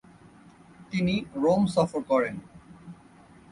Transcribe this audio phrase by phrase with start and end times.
[0.91, 2.35] তিনি রোম সফর করেন।